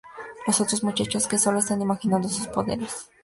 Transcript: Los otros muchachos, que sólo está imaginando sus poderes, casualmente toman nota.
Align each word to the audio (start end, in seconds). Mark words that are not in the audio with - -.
Los 0.47 0.59
otros 0.61 0.83
muchachos, 0.83 1.27
que 1.27 1.37
sólo 1.37 1.59
está 1.59 1.75
imaginando 1.75 2.27
sus 2.27 2.47
poderes, 2.47 2.79
casualmente 2.87 2.89
toman 3.03 3.07
nota. 3.09 3.19